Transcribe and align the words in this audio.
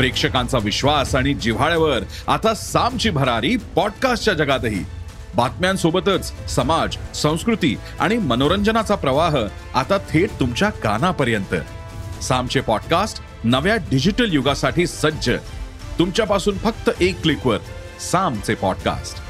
प्रेक्षकांचा 0.00 0.58
विश्वास 0.58 1.14
आणि 1.14 1.34
जिव्हाळ्यावर 1.34 1.98
आता 2.28 2.54
सामची 2.54 3.10
भरारी 3.10 3.56
पॉडकास्टच्या 3.56 4.34
जगातही. 4.34 4.84
बातम्यांसोबतच 5.34 6.50
समाज 6.50 6.96
संस्कृती 7.14 7.76
आणि 7.98 8.18
मनोरंजनाचा 8.18 8.94
प्रवाह 8.94 9.36
आता 9.74 9.98
थेट 9.98 10.30
तुमच्या 10.40 10.70
कानापर्यंत. 10.70 11.54
सामचे 12.22 12.60
पॉडकास्ट 12.60 13.20
नव्या 13.44 13.76
डिजिटल 13.76 14.32
युगासाठी 14.32 14.86
सज्ज. 14.86 15.30
तुमच्यापासून 15.98 16.58
फक्त 16.58 16.90
एक 17.00 17.22
क्लिकवर 17.22 17.58
सामचे 18.12 18.54
पॉडकास्ट. 18.54 19.29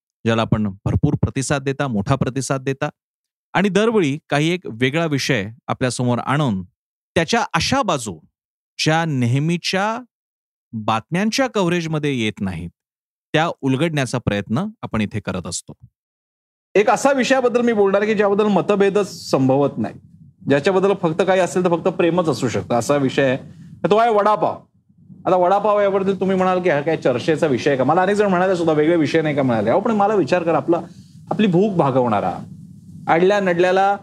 ज्याला 0.25 0.41
आपण 0.41 0.67
भरपूर 0.85 1.13
प्रतिसाद 1.13 1.63
देता 1.63 1.87
मोठा 1.87 2.15
प्रतिसाद 2.15 2.61
देता. 2.61 2.89
आणि 3.53 3.69
दरवेळी 3.69 4.19
काही 4.29 4.49
एक 4.49 4.59
वेगळा 4.65 5.05
विषय 5.05 5.49
आपल्यासमोर 5.67 6.17
आणून 6.17 6.63
त्याच्या 7.15 7.45
अशा 7.53 7.81
बाजू 7.81 8.19
ज्या 8.77 9.05
नेहमीच्या 9.05 10.03
बातम्यांच्या 10.73 11.47
कव्हरेजमध्ये 11.47 12.13
येत 12.19 12.41
नाहीत 12.41 12.69
त्या 13.33 13.51
उलगडण्याचा 13.61 14.17
प्रयत्न 14.17 14.65
आपण 14.81 15.01
इथे 15.01 15.19
करत 15.19 15.47
असतो. 15.47 15.73
एक 16.75 16.89
असा 16.89 17.11
विषयाबद्दल 17.11 17.61
मी 17.61 17.73
बोलणार 17.73 18.03
की 18.03 18.13
ज्याबद्दल 18.13 18.45
मतभेदच 18.45 19.29
संभवत 19.29 19.77
नाही. 19.77 19.95
ज्याच्याबद्दल 20.49 20.93
फक्त 21.01 21.21
काही 21.27 21.39
असेल 21.39 21.63
तर 21.63 21.69
फक्त 21.69 21.87
प्रेमच 21.87 22.29
असू 22.29 22.47
शकतं 22.47 22.75
असा 22.75 22.95
विषय 22.95 23.23
आहे. 23.23 23.37
तो 23.89 23.97
आहे 23.97 24.09
वडापाव. 24.09 24.61
आता 25.25 25.35
वडापाव 25.35 25.79
याबद्दल 25.81 26.13
तुम्ही 26.19 26.35
म्हणाल 26.37 26.59
की 26.61 26.69
हा 26.69 26.79
काय 26.81 26.97
चर्चेचा 26.97 27.47
विषय 27.47 27.75
का? 27.75 27.83
मला 27.83 28.01
अनेक 28.01 28.15
जण 28.15 28.27
म्हणाले 28.27 28.55
सुद्धा 28.55 28.73
वेगळे 28.73 28.95
विषय 28.95 29.21
नाही 29.21 29.35
का? 29.35 29.43
म्हणाले. 29.43 29.69
अहो 29.69 29.79
पण 29.79 29.91
मला 29.95 30.13
विचार 30.15 30.43
कर 30.43 30.53
आपला 30.55 30.79
आपली 31.31 31.47
भूक 31.47 31.75
भागवणारा 31.77 32.31
अडल्या 33.07 33.39
नडल्याला 33.39 33.95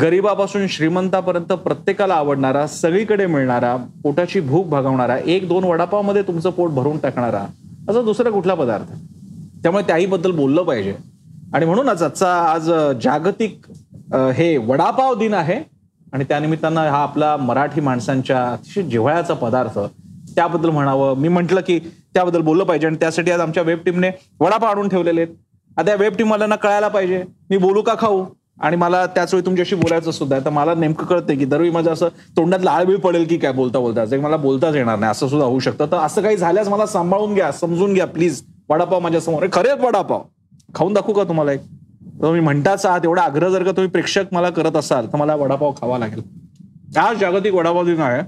गरिबापासून 0.00 0.66
श्रीमंतापर्यंत 0.66 1.52
प्रत्येकाला 1.52 2.14
आवडणारा 2.14 2.66
सगळीकडे 2.66 3.26
मिळणारा 3.26 3.74
पोटाची 4.02 4.40
भूक 4.40 4.66
भागवणारा 4.68 5.16
एक 5.24 5.48
दोन 5.48 5.64
वडापावमध्ये 5.64 6.22
तुमचं 6.22 6.50
पोट 6.50 6.70
भरून 6.70 6.98
टाकणारा 6.98 7.44
असा 7.88 8.02
दुसरा 8.02 8.30
कुठला 8.30 8.54
पदार्थ? 8.54 8.92
त्यामुळे 9.62 9.84
त्याही 9.86 10.06
बद्दल 10.06 10.30
बोललं 10.30 10.62
पाहिजे. 10.62 10.94
आणि 11.54 11.66
म्हणूनच 11.66 12.02
आजचा 12.02 12.32
आज 12.50 12.70
जागतिक 13.02 13.66
हे 14.34 14.56
वडापाव 14.56 15.14
दिन 15.14 15.34
आहे. 15.34 15.60
आणि 16.12 16.24
त्यानिमित्तानं 16.24 16.80
हा 16.80 16.98
आपला 16.98 17.36
मराठी 17.36 17.80
माणसांच्या 17.80 18.42
अतिशय 18.48 18.82
जिव्हाळ्याचा 18.82 19.34
पदार्थ 19.34 19.78
त्याबद्दल 20.38 20.70
म्हणावं. 20.70 21.16
मी 21.16 21.28
म्हटलं 21.28 21.60
की 21.60 21.78
त्याबद्दल 22.14 22.40
बोललं 22.40 22.64
पाहिजे 22.64 22.86
आणि 22.86 22.96
त्यासाठी 22.96 23.30
आज 23.30 23.40
आमच्या 23.40 23.62
वेब 23.62 23.78
टीमने 23.86 24.10
वडापाव 24.40 24.70
आणून 24.70 24.88
ठेवलेले 24.88 25.20
आहेत. 25.20 25.34
आता 25.76 25.90
या 25.90 25.96
वेब 25.96 26.14
टीमवाल्यांना 26.14 26.56
कळायला 26.56 26.88
पाहिजे. 26.88 27.24
मी 27.50 27.56
बोलू 27.56 27.82
का 27.82 27.94
खाऊ? 27.98 28.24
आणि 28.60 28.76
मला 28.76 29.06
त्याच 29.06 29.34
वेळी 29.34 29.46
तुमच्याशी 29.46 29.74
बोलायचं 29.74 30.10
सुद्धा 30.10 30.36
आहे. 30.36 30.44
तर 30.44 30.50
मला 30.50 30.74
नेमकं 30.74 31.06
कळतंय 31.06 31.36
की 31.36 31.44
दरवेळी 31.44 31.70
माझं 31.70 31.92
असं 31.92 32.08
तोंडात 32.08 32.58
लाळबीळ 32.62 32.96
पडेल 32.96 33.26
की 33.26 33.36
काय 33.38 33.52
बोलता 33.52 33.78
बोलता. 33.78 34.16
मला 34.16 34.36
बोलताच 34.36 34.74
येणार 34.74 34.98
नाही. 34.98 35.10
असं 35.10 35.28
सुद्धा 35.28 35.46
होऊ 35.46 35.58
शकतं. 35.58 35.86
तर 35.86 35.96
असं 35.96 36.22
काही 36.22 36.36
झाल्यास 36.36 36.68
मला 36.68 36.86
सांभाळून 36.86 37.34
घ्या 37.34 37.52
समजून 37.52 37.94
घ्या 37.94 38.06
प्लीज 38.06 38.42
वडापाव 38.68 39.00
माझ्यासमोर 39.00 39.46
खरेच 39.52 39.80
वडापाव 39.80 40.22
खाऊन 40.74 40.92
दाखवू 40.92 41.14
का 41.14 41.24
तुम्हाला 41.24 41.52
एक? 41.52 41.60
तुम्ही 42.22 42.40
म्हणताच 42.40 42.86
आहात 42.86 43.00
एवढा 43.04 43.22
आग्रह 43.22 43.48
जर 43.48 43.64
का 43.64 43.70
तुम्ही 43.70 43.90
प्रेक्षक 43.90 44.24
मला 44.32 44.50
करत 44.50 44.76
असाल 44.76 45.06
तर 45.06 45.16
मला 45.16 45.34
वडापाव 45.34 45.72
खावा 45.72 45.98
लागेल. 45.98 46.22
आज 46.98 47.16
जागतिक 47.16 47.54
वडापाव 47.54 47.84
दिन 47.84 48.00
आहे. 48.00 48.22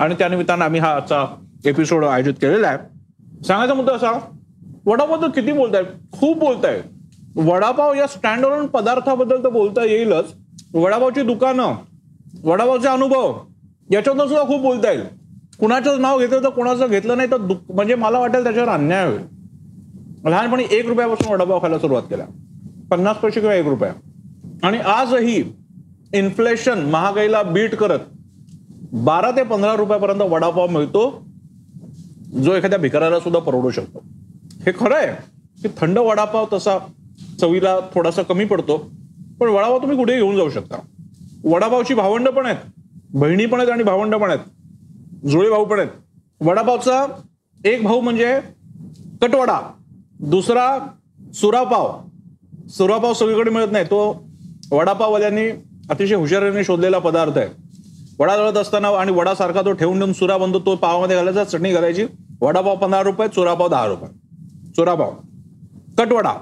आणि 0.00 0.14
त्यानिमित्तानं 0.14 0.64
आम्ही 0.64 0.80
हा 0.80 0.94
आजचा 0.96 1.24
एपिसोड 1.64 2.04
आयोजित 2.04 2.34
केलेला 2.34 2.68
आहे. 2.68 2.78
सांगायचा 3.44 3.74
मुद्दा 3.74 3.94
असा 3.94 4.10
वडापाव 4.86 5.22
तर 5.22 5.28
किती 5.28 5.52
बोलताय? 5.52 5.82
खूप 6.12 6.38
बोलताय. 6.38 6.82
वडापाव 7.36 7.94
या 7.94 8.06
स्टँड 8.06 8.44
ऑन 8.44 8.66
पदार्थाबद्दल 8.66 9.44
तर 9.44 9.48
बोलता 9.48 9.84
येईलच. 9.84 10.24
वडापावची 10.74 11.22
दुकानं 11.22 11.72
वडापावचे 12.44 12.88
अनुभव 12.88 13.38
याच्यातून 13.90 14.26
सुद्धा 14.28 14.42
खूप 14.42 14.60
बोलता 14.60 14.90
येईल. 14.90 15.02
कुणाचंच 15.60 16.00
नाव 16.00 16.18
घेतलं 16.18 16.44
तर 16.44 16.48
कुणाचं 16.48 16.86
घेतलं 16.86 17.16
नाही 17.16 17.30
तर 17.30 17.36
म्हणजे 17.74 17.94
मला 17.94 18.18
वाटेल 18.18 18.42
त्याच्यावर 18.42 18.68
अन्याय 18.68 19.06
होईल. 19.06 19.20
लहानपणी 20.24 20.64
एक 20.70 20.86
रुपयापासून 20.86 21.32
वडापाव 21.32 21.58
खायला 21.62 21.78
सुरुवात 21.78 22.02
केला. 22.02 22.24
पन्नास 22.90 23.16
पैसे 23.16 23.40
किंवा 23.40 23.54
एक 23.54 23.66
रुपया. 23.66 23.92
आणि 24.62 24.78
आजही 24.78 25.44
इन्फ्लेशन 26.14 26.78
महागाईला 26.78 27.42
बीट 27.42 27.74
करत 27.74 27.98
बारा 28.92 29.30
ते 29.30 29.42
पंधरा 29.42 29.74
रुपयापर्यंत 29.74 30.20
वडापाव 30.20 30.66
मिळतो. 30.66 31.31
जो 32.32 32.54
एखाद्या 32.54 32.78
भिकाराला 32.78 33.18
सुद्धा 33.20 33.40
परवडू 33.40 33.70
शकतो. 33.70 34.02
हे 34.66 34.72
खरं 34.72 34.94
आहे 34.94 35.12
की 35.62 35.68
थंड 35.76 35.98
वडापाव 35.98 36.46
तसा 36.52 36.78
चवीला 37.40 37.78
थोडासा 37.94 38.22
कमी 38.22 38.44
पडतो 38.44 38.76
पण 39.40 39.48
वडापाव 39.48 39.78
तुम्ही 39.78 39.96
कुठेही 39.96 40.18
घेऊन 40.18 40.36
जाऊ 40.36 40.50
शकता. 40.50 40.76
वडापावची 41.44 41.94
भावंड 41.94 42.28
पण 42.28 42.46
आहेत 42.46 42.70
बहिणी 43.14 43.46
पण 43.46 43.60
आहेत 43.60 43.70
आणि 43.70 43.82
भावंड 43.82 44.14
पण 44.14 44.30
आहेत 44.30 45.26
जुळे 45.28 45.50
भाऊ 45.50 45.64
पण 45.64 45.78
आहेत. 45.78 45.90
वडापावचा 46.40 47.04
एक 47.64 47.82
भाऊ 47.82 48.00
म्हणजे 48.00 48.38
कटवडा 49.22 49.60
दुसरा 50.20 50.66
सुरापाव. 51.34 51.92
सुरापाव 52.70 53.12
सगळीकडे 53.14 53.50
मिळत 53.50 53.72
नाही 53.72 53.84
तो 53.84 54.24
वडापाववाल्यांनी 54.70 55.48
अतिशय 55.90 56.14
हुशारीने 56.14 56.64
शोधलेला 56.64 56.98
पदार्थ 56.98 57.38
आहे. 57.38 57.61
वडा 58.18 58.36
जळत 58.36 58.56
असताना 58.56 58.88
आणि 58.88 59.12
वडासारखा 59.12 59.62
तो 59.62 59.72
ठेवून 59.72 59.98
ठेवून 59.98 60.12
चुरा 60.12 60.36
बनतो 60.36 60.58
तो 60.58 60.76
पावामध्ये 60.76 61.16
घालायचा 61.16 61.44
चटणी 61.44 61.72
घालायची. 61.72 62.06
वडापाव 62.40 62.76
पंधरा 62.76 63.02
रुपये 63.02 63.28
चुरापाव 63.28 63.68
दहा 63.68 63.86
रुपये. 63.86 64.08
चुरापाव. 64.76 65.12
कटवडा. 65.98 66.32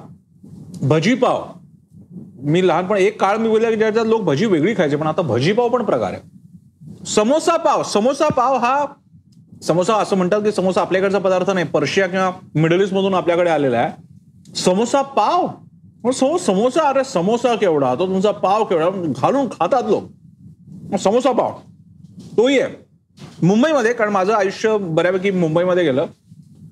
भजीपाव. 0.83 1.45
मी 2.43 2.69
लहानपणी 2.69 3.05
एक 3.05 3.21
काळ 3.21 3.37
मी 3.37 3.49
बोलले 3.49 3.71
की 3.71 3.77
ज्याच्यात 3.77 4.07
लोक 4.07 4.21
भजी 4.21 4.47
वेगळी 4.47 4.75
खायचे 4.75 4.97
पण 4.97 5.07
आता 5.07 5.23
भजीपाव 5.23 5.69
पण 5.69 5.85
प्रकार 5.85 6.13
आहे. 6.13 7.05
समोसा 7.07 7.57
पाव. 7.57 7.83
समोसा 7.83 8.29
पाव 8.29 8.57
हा 8.57 8.87
समोसा 9.63 9.95
असं 9.95 10.17
म्हणतात 10.17 10.41
की 10.41 10.53
समोसा 10.53 10.81
आपल्याकडचा 10.81 11.19
पदार्थ 11.19 11.51
नाही 11.51 11.67
पर्शिया 11.67 12.07
किंवा 12.07 12.31
मिडल 12.55 12.83
ईस्ट 12.83 12.95
मधून 12.95 13.15
आपल्याकडे 13.15 13.51
आलेला 13.51 13.79
आहे. 13.79 14.55
समोसा 14.55 15.03
पाव? 15.03 15.47
समोसा 16.39 16.89
अरे 16.89 17.05
समोसा 17.05 17.55
केवढा? 17.55 17.95
तो 17.95 18.07
तुमचा 18.07 18.31
पाव 18.31 18.65
केवढा? 18.65 18.89
घालून 18.91 19.47
खातात 19.47 19.83
लोक. 19.89 20.03
समोसा 20.99 21.33
पाव. 21.33 21.59
तोही 22.37 22.61
आहे. 22.61 22.75
मुंबईमध्ये 23.43 23.93
कारण 23.93 24.11
माझं 24.11 24.33
आयुष्य 24.33 24.77
बऱ्यापैकी 24.81 25.31
मुंबईमध्ये 25.31 25.85
गेलं. 25.85 26.07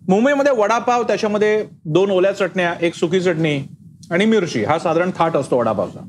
मुंबईमध्ये 0.09 0.53
वडापाव 0.53 1.03
त्याच्यामध्ये 1.03 1.65
दोन 1.84 2.11
ओल्या 2.11 2.33
चटण्या 2.33 2.75
एक 2.81 2.95
सुकी 2.95 3.21
चटणी 3.21 3.59
आणि 4.11 4.25
मिरची. 4.25 4.65
हा 4.65 4.78
साधारण 4.78 5.11
थाट 5.17 5.37
असतो 5.37 5.59
वडापावचा. 5.59 6.01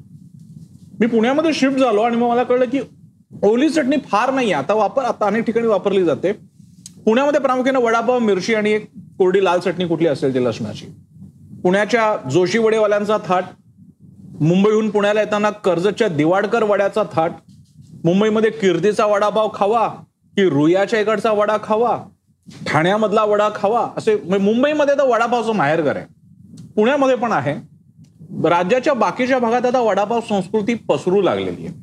मी 0.99 1.07
पुण्यामध्ये 1.07 1.53
शिफ्ट 1.53 1.77
झालो 1.77 2.01
आणि 2.01 2.15
मग 2.15 2.29
मला 2.29 2.43
कळलं 2.43 2.65
की 2.65 2.79
ओली 3.43 3.69
चटणी 3.69 3.97
फार 4.07 4.33
नाही 4.33 4.51
आता 4.53 4.73
वापर 4.73 5.03
आता 5.03 5.25
अनेक 5.25 5.43
ठिकाणी 5.43 5.67
वापरली 5.67 6.03
जाते. 6.03 6.31
पुण्यामध्ये 7.05 7.39
प्रामुख्याने 7.39 7.79
वडापाव 7.79 8.19
मिरची 8.19 8.55
आणि 8.55 8.71
एक 8.71 8.89
कोरडी 9.17 9.43
लाल 9.43 9.59
चटणी 9.59 9.87
कुठली 9.87 10.07
असेल 10.07 10.33
ती 10.33 10.45
लसणाची. 10.45 10.85
पुण्याच्या 11.63 12.29
जोशी 12.29 12.57
वडेवाल्यांचा 12.57 13.17
थाट 13.25 13.43
मुंबईहून 14.39 14.89
पुण्याला 14.89 15.19
येताना 15.19 15.49
कर्जतच्या 15.49 16.07
दिवाडकर 16.07 16.63
वड्याचा 16.63 17.03
थाट 17.13 17.31
मुंबईमध्ये 18.03 18.49
कीर्तीचा 18.49 19.05
वडापाव 19.05 19.49
खावा 19.53 19.87
की 20.35 20.49
रुयाच्या 20.49 20.99
इकडचा 20.99 21.31
वडा 21.31 21.57
खावा? 21.63 21.97
ठाण्यामधला 22.67 23.23
वडा 23.23 23.49
खावा? 23.55 23.87
असे 23.97 24.15
मुंबईमध्ये 24.39 24.95
तर 24.95 25.07
वडापावचं 25.07 25.53
माहेरघर 25.53 25.95
आहे. 25.97 26.05
पुण्यामध्ये 26.75 27.15
पण 27.15 27.31
आहे. 27.31 27.53
राज्याच्या 28.49 28.93
बाकीच्या 28.93 29.39
भागात 29.39 29.65
आता 29.65 29.79
वडापाव 29.79 30.19
संस्कृती 30.29 30.73
पसरू 30.73 31.21
लागलेली 31.21 31.65
आहे. 31.65 31.75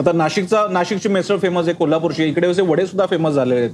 आता 0.00 0.12
नाशिकचा 0.12 0.66
नाशिकची 0.70 1.08
मिसळ 1.08 1.36
फेमस 1.38 1.64
आहे 1.64 1.74
कोल्हापूरची 1.74 2.24
इकडे 2.24 2.48
असे 2.48 2.62
वडे 2.62 2.86
सुद्धा 2.86 3.06
फेमस 3.06 3.32
झालेले 3.32 3.60
आहेत. 3.60 3.70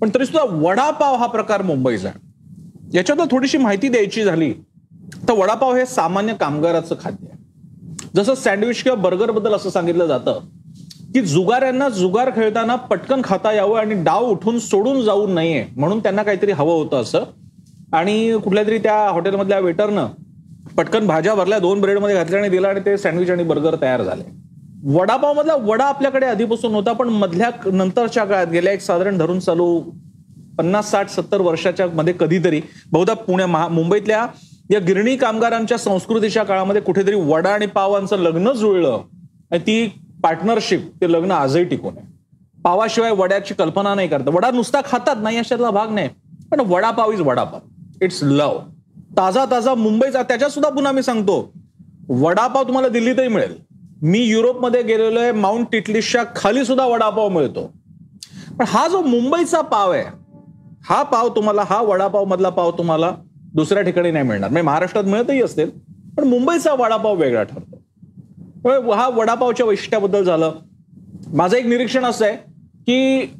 पण 0.00 0.10
तरी 0.14 0.26
सुद्धा 0.26 0.44
वडापाव 0.68 1.14
हा 1.14 1.26
प्रकार 1.26 1.62
मुंबईचा 1.62 2.08
आहे. 2.08 2.96
याच्यात 2.96 3.26
थोडीशी 3.30 3.58
माहिती 3.58 3.88
द्यायची 3.88 4.22
झाली 4.22 4.52
तर 5.28 5.32
वडापाव 5.32 5.74
हे 5.74 5.86
सामान्य 5.86 6.34
कामगाराचं 6.34 6.94
खाद्य 7.00 7.26
आहे. 7.30 7.42
जसं 8.16 8.34
सँडविच 8.34 8.82
किंवा 8.82 8.96
बर्गरबद्दल 9.02 9.52
असं 9.52 9.70
सांगितलं 9.70 10.06
जातं 10.06 10.40
की 11.14 11.20
जुगाऱ्यांना 11.20 11.88
जुगार 11.88 12.30
खेळताना 12.30 12.74
पटकन 12.74 13.20
खाता 13.24 13.52
यावं 13.52 13.78
आणि 13.78 13.94
डाव 13.94 14.24
उठून 14.26 14.58
सोडून 14.58 15.02
जाऊ 15.02 15.26
नये 15.26 15.64
म्हणून 15.76 15.98
त्यांना 15.98 16.22
काहीतरी 16.22 16.52
हवं 16.52 16.74
होतं 16.74 17.00
असं. 17.02 17.24
आणि 17.92 18.38
कुठल्या 18.44 18.66
तरी 18.66 18.78
त्या 18.78 18.96
हॉटेलमधल्या 19.08 19.58
वेटरनं 19.58 20.06
पटकन 20.76 21.06
भाज्या 21.06 21.34
भरल्या 21.34 21.58
दोन 21.58 21.80
ब्रेडमध्ये 21.80 22.16
घातल्या 22.16 22.40
आणि 22.40 22.48
दिला 22.48 22.68
आणि 22.68 22.80
ते 22.80 22.96
सँडविच 22.98 23.30
आणि 23.30 23.44
बर्गर 23.44 23.74
तयार 23.80 24.02
झाले. 24.02 24.22
वडापावमधला 24.94 25.54
वडा 25.54 25.84
आपल्याकडे 25.84 26.26
आधीपासून 26.26 26.74
होता 26.74 26.92
पण 26.92 27.08
मधल्या 27.08 27.50
नंतरच्या 27.72 28.24
काळात 28.24 28.46
गेल्या 28.46 28.72
एक 28.72 28.80
साधारण 28.80 29.18
धरून 29.18 29.38
चालू 29.38 29.80
पन्नास 30.58 30.90
साठ 30.90 31.08
सत्तर 31.08 31.40
वर्षाच्या 31.40 31.86
मध्ये 31.86 32.14
कधीतरी 32.20 32.60
बहुधा 32.92 33.14
पुण्या 33.14 33.46
महा 33.46 33.68
मुंबईतल्या 33.68 34.26
या 34.70 34.78
गिरणी 34.78 35.16
कामगारांच्या 35.16 35.78
संस्कृतीच्या 35.78 36.42
काळामध्ये 36.42 36.82
कुठेतरी 36.82 37.14
वडा 37.14 37.50
आणि 37.50 37.66
पावांचं 37.66 38.16
लग्न 38.16 38.52
जुळलं. 38.52 39.00
आणि 39.50 39.60
ती 39.60 39.92
पार्टनरशिप 40.24 40.90
ते 41.00 41.12
लग्न 41.12 41.30
आजही 41.30 41.64
टिकून 41.64 41.96
आहे. 41.98 42.06
पावाशिवाय 42.64 43.10
वड्याची 43.12 43.54
कल्पना 43.54 43.94
नाही 43.94 44.08
करत. 44.08 44.28
वडा 44.28 44.50
नुसता 44.50 44.80
खातात 44.84 45.16
नाही 45.22 45.38
अशातला 45.38 45.70
भाग 45.70 45.90
नाही. 45.90 46.08
पण 46.50 46.60
vada pav 46.60 47.12
is 47.12 47.20
vada pav. 47.20 47.60
It's 48.02 48.22
love 48.22 48.58
ताजा 49.16 49.44
ताजा 49.50 49.74
मुंबईचा 49.74 50.22
त्याच्यात 50.22 50.50
सुद्धा 50.50 50.70
पुन्हा 50.70 50.92
मी 50.92 51.02
सांगतो. 51.02 51.52
वडापाव 52.08 52.64
तुम्हाला 52.64 52.88
दिल्लीतही 52.88 53.28
मिळेल. 53.28 53.54
मी 54.02 54.18
युरोपमध्ये 54.18 54.82
गेलेलो 54.82 55.20
आहे 55.20 55.32
माउंट 55.32 55.66
टिटलिसच्या 55.72 56.22
खाली 56.36 56.64
सुद्धा 56.64 56.86
वडापाव 56.86 57.28
मिळतो. 57.28 57.70
पण 58.58 58.64
हा 58.68 58.86
जो 58.88 59.00
मुंबईचा 59.02 59.60
पाव 59.60 59.92
आहे 59.92 60.04
हा 60.84 61.02
पाव 61.02 61.28
तुम्हाला 61.28 61.62
हा 61.66 61.80
वडापाव 61.82 62.24
मधला 62.24 62.48
पाव 62.48 62.70
तुम्हाला 62.70 63.14
दुसऱ्या 63.54 63.82
ठिकाणी 63.82 64.10
नाही 64.10 64.24
मिळणार. 64.24 64.50
म्हणजे 64.50 64.66
महाराष्ट्रात 64.66 65.04
मिळतही 65.04 65.42
असतील 65.42 65.70
पण 66.16 66.28
मुंबईचा 66.28 66.74
वडापाव 66.74 67.14
वेगळा 67.14 67.42
ठरतो. 67.42 67.73
हा 68.66 69.08
वडापावच्या 69.08 69.66
वैशिष्ट्याबद्दल 69.66 70.24
झालं. 70.24 70.52
माझं 71.34 71.56
एक 71.56 71.66
निरीक्षण 71.66 72.04
असं 72.04 72.24
आहे 72.24 72.36
की 72.86 73.32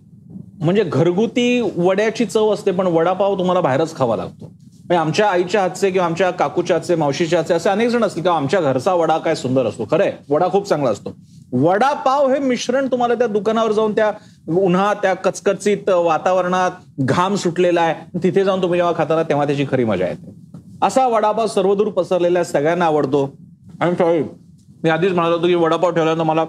म्हणजे 0.63 0.83
घरगुती 0.85 1.61
वड्याची 1.77 2.25
चव 2.25 2.53
असते 2.55 2.71
पण 2.71 2.87
वडापाव 2.87 3.39
तुम्हाला 3.39 3.61
बाहेरच 3.61 3.97
खावा 3.97 4.17
लागतो. 4.17 4.45
म्हणजे 4.45 4.97
आमच्या 4.97 5.27
आईच्या 5.27 5.61
हातचे 5.63 5.91
किंवा 5.91 6.07
आमच्या 6.07 6.31
काकूच्या 6.31 6.77
हातचे 6.77 6.95
मावशीच्या 6.95 7.39
हातचे 7.39 7.55
असे 7.55 7.69
अनेक 7.69 7.89
जण 7.89 8.05
असतील 8.05 8.23
किंवा 8.23 8.37
आमच्या 8.37 8.61
घरचा 8.61 8.95
वडा 8.95 9.19
काय 9.19 9.35
सुंदर 9.35 9.67
असतो. 9.67 9.85
खरंय 9.91 10.13
वडा 10.29 10.49
खूप 10.49 10.69
चांगला 10.69 10.91
असतो. 10.91 11.15
वडापाव 11.53 12.29
हे 12.29 12.39
मिश्रण 12.39 12.87
तुम्हाला 12.87 13.15
त्या 13.15 13.27
दुकानावर 13.27 13.73
जाऊन 13.73 13.93
त्या 13.93 14.11
उन्हात 14.49 14.97
त्या 14.97 15.15
कचकचीत 15.15 15.89
वातावरणात 15.89 16.71
घाम 16.99 17.35
सुटलेला 17.35 17.81
आहे 17.81 18.19
तिथे 18.23 18.45
जाऊन 18.45 18.63
तुम्ही 18.63 18.79
जेव्हा 18.79 18.95
खाताना 18.97 19.23
तेव्हा 19.23 19.47
त्याची 19.47 19.65
खरी 19.71 19.85
मजा 19.85 20.09
येते. 20.09 20.35
असा 20.83 21.07
वडापाव 21.07 21.47
सर्वदूर 21.47 21.89
पसरलेला 21.89 22.45
सगळ्यांना 22.45 22.85
आवडतो. 22.85 23.31
आणि 23.81 23.95
मी 24.85 24.91
आधीच 24.91 25.13
म्हणत 25.13 25.29
होतो 25.29 25.47
की 25.47 25.55
वडापाव 25.55 25.91
ठेवल्यानंतर 25.91 26.25
मला 26.25 26.45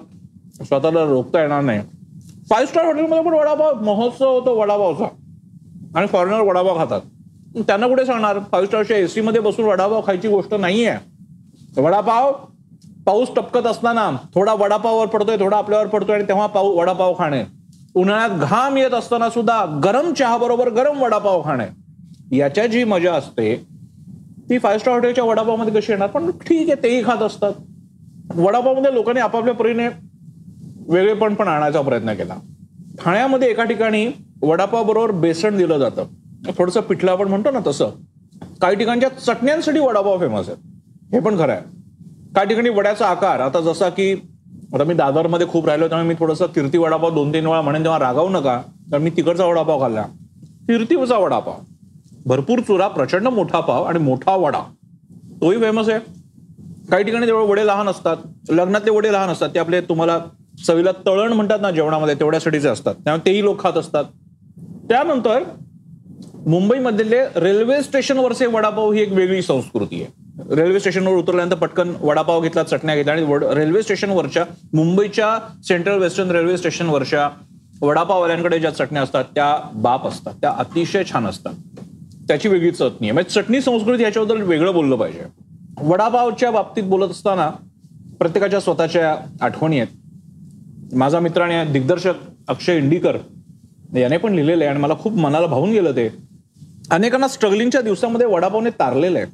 स्वतःला 0.63 1.03
रोखता 1.03 1.41
येणार 1.41 1.61
नाही. 1.61 1.79
फाईव्ह 2.49 2.65
स्टार 2.65 2.85
हॉटेलमध्ये 2.85 3.23
पण 3.23 3.33
वडापाव 3.33 3.73
महोत्सव 3.81 4.29
होतो 4.29 4.55
वडापावचा. 4.55 5.05
आणि 5.95 6.07
फॉरेनर 6.07 6.39
वडापाव 6.39 6.77
खातात. 6.77 7.01
त्यांना 7.67 7.87
कुठे 7.87 8.05
सांगणार? 8.05 8.39
फाईव्ह 8.39 8.67
स्टारच्या 8.67 8.97
एसी 8.97 9.21
मध्ये 9.21 9.41
बसून 9.41 9.65
वडापाव 9.65 10.01
खायची 10.07 10.27
गोष्ट 10.27 10.53
नाहीये. 10.53 10.95
वडापाव 11.81 12.31
पाऊस 13.05 13.27
टपकत 13.35 13.67
असताना 13.67 14.09
थोडा 14.35 14.53
वडापाववर 14.53 15.05
पडतोय 15.05 15.37
थोडा 15.37 15.57
आपल्यावर 15.57 15.87
पडतोय 15.87 16.15
आणि 16.15 16.27
तेव्हा 16.27 16.47
पाऊ 16.47 16.75
वडापाव 16.77 17.13
खाणे. 17.17 17.43
उन्हाळ्यात 17.95 18.39
घाम 18.39 18.77
येत 18.77 18.93
असताना 18.93 19.29
सुद्धा 19.29 19.65
गरम 19.83 20.13
चहा 20.13 20.37
बरोबर 20.37 20.69
गरम 20.69 21.01
वडापाव 21.01 21.41
खाणे. 21.45 21.65
याच्या 22.37 22.65
जी 22.67 22.83
मजा 22.83 23.13
असते 23.13 23.55
ती 24.49 24.57
फाईव्ह 24.57 24.79
स्टार 24.79 24.93
हॉटेलच्या 24.93 25.23
वडापावमध्ये 25.23 25.73
कशी 25.73 25.91
येणार? 25.91 26.07
पण 26.07 26.31
ठीक 26.31 26.69
आहे 26.69 26.83
तेही 26.83 27.03
खात 27.03 27.17
असतात. 27.17 27.53
वडापावमध्ये 28.33 28.93
लोकांनी 28.93 29.19
आपापल्या 29.21 29.53
परीने 29.53 29.87
वेगळेपण 30.87 31.33
पण 31.33 31.47
आणायचा 31.47 31.81
प्रयत्न 31.81 32.13
केला. 32.13 32.35
ठाण्यामध्ये 32.99 33.49
एका 33.49 33.63
ठिकाणी 33.63 34.07
वडापाव 34.41 34.83
बरोबर 34.83 35.11
बेसन 35.11 35.57
दिलं 35.57 35.77
जातं. 35.77 36.05
थोडंसं 36.57 36.81
पिठलं 36.81 37.11
आपण 37.11 37.27
म्हणतो 37.27 37.51
ना 37.51 37.59
तसं. 37.67 37.89
काही 38.61 38.75
ठिकाणच्या 38.75 39.09
चटण्यांसाठी 39.09 39.79
वडापाव 39.79 40.19
फेमस 40.19 40.49
आहे 40.49 40.57
हे 41.13 41.19
पण 41.19 41.39
खरं 41.39 41.51
आहे. 41.51 41.61
काही 42.35 42.47
ठिकाणी 42.47 42.69
वड्याचा 42.69 43.07
आकार 43.07 43.39
आता 43.39 43.61
जसा 43.61 43.89
की 43.89 44.13
आता 44.73 44.83
मी 44.83 44.93
दादरमध्ये 44.93 45.47
खूप 45.47 45.65
राहिलो 45.65 45.87
त्यामुळे 45.87 46.07
मी 46.07 46.15
थोडंसं 46.19 46.45
तिरती 46.45 46.77
वडापाव 46.77 47.13
दोन 47.15 47.33
तीन 47.33 47.45
वेळा 47.45 47.61
म्हणेन 47.61 47.83
तेव्हा 47.83 47.99
रागावू 47.99 48.29
नका. 48.29 48.61
तर 48.91 48.97
मी 48.97 49.09
तिकडचा 49.09 49.45
वडापाव 49.45 49.81
खाल्ला. 49.81 50.05
तिरतीचा 50.67 51.17
वडापाव. 51.17 51.55
भरपूर 52.25 52.59
चुरा 52.59 52.87
प्रचंड 52.87 53.27
मोठा 53.27 53.59
पाव 53.59 53.83
आणि 53.83 53.99
मोठा 53.99 54.35
वडा. 54.35 54.59
तोही 55.41 55.57
फेमस 55.57 55.89
आहे. 55.89 55.99
काही 56.91 57.03
ठिकाणी 57.03 57.27
तेवढे 57.27 57.45
वडे 57.45 57.65
लहान 57.67 57.87
असतात 57.87 58.17
लग्नातले 58.49 58.91
वडे 58.91 59.13
लहान 59.13 59.29
असतात 59.29 59.49
ते 59.49 59.59
आपले 59.59 59.81
तुम्हाला 59.81 60.19
चवीला 60.67 60.91
तळण 60.91 61.33
म्हणतात 61.33 61.59
ना 61.61 61.71
जेवणामध्ये 61.71 62.15
तेवढ्यासाठीचे 62.15 62.67
असतात. 62.67 62.95
त्यामुळे 62.95 63.25
तेही 63.25 63.43
लोक 63.43 63.63
खात 63.63 63.73
असतात. 63.73 64.03
त्यानंतर 64.89 65.43
मुंबईमधले 66.47 67.23
रेल्वे 67.35 67.81
स्टेशनवरचे 67.81 68.45
वडापाव 68.45 68.91
ही 68.91 69.01
एक 69.01 69.11
वेगळी 69.11 69.41
संस्कृती 69.41 70.03
आहे. 70.03 70.55
रेल्वे 70.55 70.79
स्टेशनवर 70.79 71.17
उतरल्यानंतर 71.17 71.55
पटकन 71.55 71.93
वडापाव 72.01 72.41
घेतला 72.41 72.63
चटण्या 72.63 72.95
घेतल्या 72.95 73.13
आणि 73.13 73.55
रेल्वे 73.55 73.81
स्टेशनवरच्या 73.81 74.45
मुंबईच्या 74.73 75.37
सेंट्रल 75.63 75.99
वेस्टर्न 75.99 76.31
रेल्वे 76.31 76.57
स्टेशनवरच्या 76.57 77.29
वडापाववाल्यांकडे 77.81 78.59
ज्या 78.59 78.71
चटण्या 78.71 79.01
असतात 79.01 79.23
त्या 79.23 79.69
बाप 79.73 80.07
असतात. 80.07 80.33
त्या 80.41 80.51
अतिशय 80.51 81.03
छान 81.11 81.27
असतात. 81.27 81.53
त्याची 82.27 82.47
वेगळी 82.49 82.71
चटणी 82.71 83.07
आहे. 83.07 83.11
म्हणजे 83.11 83.41
चटणी 83.41 83.61
संस्कृती 83.61 84.01
ह्याच्याबद्दल 84.01 84.41
वेगळं 84.41 84.73
बोललं 84.73 84.95
पाहिजे. 84.95 85.44
वडापावच्या 85.81 86.51
बाबतीत 86.51 86.83
बोलत 86.83 87.09
असताना 87.09 87.49
प्रत्येकाच्या 88.19 88.59
स्वतःच्या 88.59 89.15
आठवणी 89.41 89.79
आहेत. 89.79 90.95
माझा 90.95 91.19
मित्र 91.19 91.41
आणि 91.41 91.71
दिग्दर्शक 91.71 92.13
अक्षय 92.47 92.77
इंडीकर 92.77 93.17
याने 93.97 94.17
पण 94.17 94.33
लिहिलेलं 94.33 94.63
आहे 94.63 94.73
आणि 94.73 94.79
मला 94.79 94.93
खूप 94.99 95.13
मनाला 95.13 95.47
भावून 95.47 95.71
गेलं 95.71 95.91
ते. 95.91 96.09
अनेकांना 96.91 97.27
स्ट्रगलिंगच्या 97.27 97.81
दिवसामध्ये 97.81 98.27
वडापावने 98.27 98.69
तारलेलं 98.69 99.19
आहे. 99.19 99.27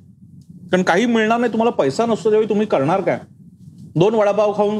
कारण 0.71 0.83
काही 0.83 1.05
मिळणार 1.05 1.39
नाही 1.39 1.51
तुम्हाला 1.51 1.71
पैसा 1.71 2.05
नसतो 2.05 2.29
त्यावेळी 2.29 2.49
तुम्ही 2.49 2.67
करणार 2.67 3.01
काय? 3.01 3.19
दोन 3.95 4.13
वडापाव 4.13 4.53
खाऊन 4.57 4.79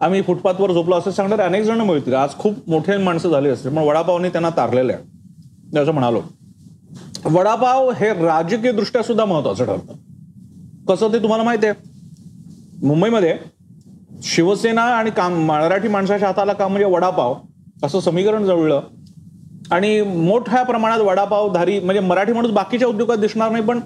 आम्ही 0.00 0.22
फुटपाथवर 0.22 0.72
झोपलो 0.72 0.94
असं 0.94 1.10
सांगणारे 1.10 1.42
अनेक 1.42 1.62
जण 1.62 1.80
मिळतील. 1.80 2.14
आज 2.14 2.34
खूप 2.34 2.54
मोठे 2.68 2.96
माणसं 2.96 3.30
झाली 3.30 3.48
असतील 3.48 3.70
पण 3.70 3.82
वडापावने 3.82 4.28
त्यांना 4.28 4.50
तारलेलं 4.50 4.92
आहे. 4.92 5.80
असं 5.82 5.92
म्हणालो. 5.92 6.22
वडापाव 7.24 7.90
हे 7.90 8.08
राजकीय 8.08 8.72
दृष्ट्या 8.72 9.02
सुद्धा 9.02 9.24
महत्वाचं 9.24 9.64
ठरतं. 9.64 9.92
कसं 10.88 11.12
ते 11.12 11.18
तुम्हाला 11.18 11.44
माहिती 11.44 11.66
आहे? 11.66 11.88
मुंबईमध्ये 12.86 13.36
शिवसेना 14.22 14.82
आणि 14.82 15.10
काम 15.10 15.34
मराठी 15.46 15.88
माणसाच्या 15.88 16.28
हाताला 16.28 16.52
काम 16.52 16.70
म्हणजे 16.70 16.94
वडापाव 16.94 17.34
असं 17.82 18.00
समीकरण 18.00 18.44
जवळलं. 18.44 18.80
आणि 19.70 20.00
मोठ्या 20.02 20.62
प्रमाणात 20.62 21.00
वडापावधारी 21.00 21.78
म्हणजे 21.80 22.00
मराठी 22.00 22.32
माणूस 22.32 22.50
बाकीच्या 22.50 22.88
उद्योगात 22.88 23.16
दिसणार 23.16 23.50
नाही 23.50 23.64
पण 23.64 23.80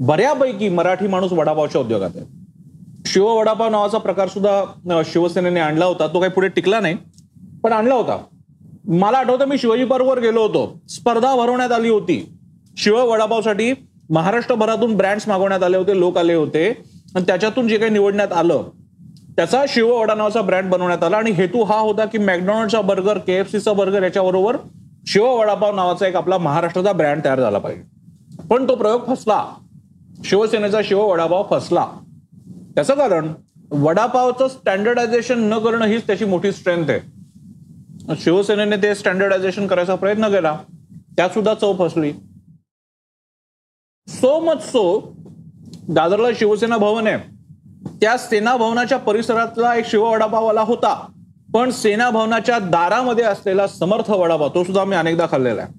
बऱ्यापैकी 0.00 0.68
मराठी 0.68 1.06
माणूस 1.06 1.32
वडापावच्या 1.32 1.80
उद्योगात 1.80 2.10
आहे. 2.16 2.24
शिव 3.06 3.26
वडापाव 3.26 3.68
नावाचा 3.68 3.98
प्रकार 3.98 4.28
सुद्धा 4.28 5.02
शिवसेनेने 5.04 5.60
आणला 5.60 5.84
होता. 5.84 6.06
तो 6.06 6.20
काही 6.20 6.30
पुढे 6.30 6.48
टिकला 6.48 6.80
नाही 6.80 6.96
पण 7.62 7.72
आणला 7.72 7.94
होता. 7.94 8.18
मला 8.84 9.18
आठवतं 9.18 9.44
मी 9.44 9.58
शिवाजी 9.58 9.84
पार्कवर 9.84 10.20
गेलो 10.20 10.42
होतो. 10.42 10.80
स्पर्धा 10.88 11.34
भरवण्यात 11.36 11.72
आली 11.72 11.88
होती. 11.88 12.32
शिव 12.76 13.12
वडापावसाठी 13.12 13.72
महाराष्ट्रभरातून 14.10 14.96
ब्रँड्स 14.96 15.28
मागवण्यात 15.28 15.62
आले 15.62 15.76
होते 15.76 15.98
लोक 15.98 16.18
आले 16.18 16.34
होते. 16.34 16.68
आणि 17.14 17.24
त्याच्यातून 17.26 17.68
जे 17.68 17.78
काही 17.78 17.90
निवडण्यात 17.90 18.32
आलं 18.32 18.62
त्याचा 19.36 19.64
शिव 19.68 20.00
वडा 20.00 20.14
नावाचा 20.14 20.40
ब्रँड 20.40 20.70
बनवण्यात 20.70 21.04
आला. 21.04 21.16
आणि 21.16 21.30
हेतू 21.30 21.62
हा 21.62 21.78
होता 21.78 22.04
की 22.04 22.18
मॅकडॉनल्डचा 22.18 22.80
बर्गर 22.80 23.18
केएफसीचा 23.18 23.72
बर्गर 23.72 24.02
याच्याबरोबर 24.02 24.56
शिव 25.06 25.24
वडापाव 25.24 25.74
नावाचा 25.74 26.06
एक 26.06 26.16
आपला 26.16 26.38
महाराष्ट्राचा 26.38 26.92
ब्रँड 26.92 27.24
तयार 27.24 27.40
झाला 27.40 27.58
पाहिजे. 27.58 27.82
पण 28.50 28.68
तो 28.68 28.74
प्रयोग 28.74 29.00
फसला. 29.06 29.44
शिवसेनेचा 30.24 30.80
शिव 30.84 31.00
वडापाव 31.00 31.44
फसला. 31.50 31.86
त्याचं 32.74 32.94
कारण 32.94 33.32
वडापावचं 33.70 34.48
स्टँडर्डायझेशन 34.48 35.38
न 35.38 35.58
करणं 35.58 35.86
हीच 35.86 36.06
त्याची 36.06 36.24
मोठी 36.24 36.52
स्ट्रेंथ 36.52 36.90
आहे. 36.90 37.00
शिवसेनेने 38.16 38.76
ते 38.76 38.94
स्टँडर्डायझेशन 38.94 39.66
करायचा 39.66 39.94
प्रयत्न 39.94 40.28
केला. 40.28 40.58
त्यात 41.16 41.30
सुद्धा 41.30 41.54
चव 41.54 41.74
फसली. 41.78 42.12
सो 44.10 44.40
मच 44.40 44.62
सो 44.62 44.82
दादरला 45.88 46.28
शिवसेना 46.38 46.76
भवन 46.76 47.06
आहे 47.06 47.18
त्या 48.00 48.16
सेना 48.18 48.56
भवनाच्या 48.56 48.98
परिसरातला 48.98 49.74
एक 49.74 49.86
शिव 49.86 50.04
वडापाववाला 50.04 50.60
होता. 50.60 51.06
पण 51.54 51.70
सेना 51.70 52.10
भवनाच्या 52.10 52.58
दारामध्ये 52.58 53.24
असलेला 53.24 53.66
समर्थ 53.66 54.10
वडापाव 54.10 54.48
तो 54.48 54.64
सुद्धा 54.64 54.84
मी 54.84 54.96
अनेकदा 54.96 55.26
खाल्लेला 55.30 55.62
आहे. 55.62 55.72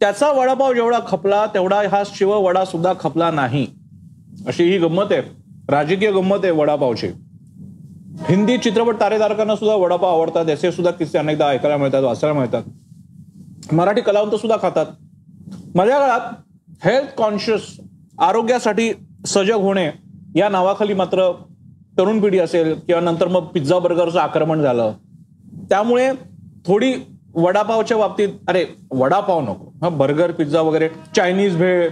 त्याचा 0.00 0.30
वडापाव 0.32 0.72
जेवढा 0.72 0.98
खपला 1.08 1.46
तेवढा 1.46 1.82
हा 1.92 2.02
शिव 2.06 2.30
वडा 2.30 2.64
सुद्धा 2.64 2.92
खपला 3.00 3.30
नाही. 3.30 3.66
अशी 4.46 4.64
ही 4.64 4.78
गंमत 4.78 5.04
आहे. 5.10 5.22
राजकीय 5.68 6.10
गंमत 6.10 6.38
आहे 6.42 6.52
वडापावची. 6.52 7.06
हिंदी 8.28 8.56
चित्रपट 8.58 9.00
तारेदारकांना 9.00 9.56
सुद्धा 9.56 9.74
वडापाव 9.74 10.10
आवडतात. 10.10 10.48
याचे 10.48 10.72
सुद्धा 10.72 10.90
किस्से 10.90 11.18
अनेकदा 11.18 11.48
ऐकायला 11.48 11.76
मिळतात 11.76 12.02
वाचायला 12.02 12.38
मिळतात. 12.38 12.62
मराठी 13.72 14.00
कलावंत 14.00 14.34
सुद्धा 14.34 14.56
खातात. 14.62 14.86
माझ्या 15.74 15.98
काळात 15.98 16.20
हेल्थ 16.84 17.08
कॉन्शियस 17.16 17.60
आरोग्यासाठी 18.18 18.92
सजग 19.26 19.54
होणे 19.54 19.90
या 20.36 20.48
नावाखाली 20.48 20.94
मात्र 20.94 21.30
तरुण 21.98 22.20
पिढी 22.20 22.38
असेल 22.38 22.74
किंवा 22.86 23.00
नंतर 23.00 23.28
मग 23.28 23.44
पिझ्झा 23.44 23.78
बर्गरचं 23.78 24.18
आक्रमण 24.18 24.62
झालं. 24.62 24.92
त्यामुळे 25.68 26.10
थोडी 26.66 26.94
वडापावच्या 27.34 27.96
बाबतीत 27.96 28.28
अरे 28.48 28.64
वडापाव 28.90 29.40
नको. 29.40 29.72
हा 29.82 29.88
बर्गर 29.88 30.30
पिझ्झा 30.30 30.60
वगैरे 30.60 30.88
चायनीज 31.16 31.56
भेळ 31.56 31.90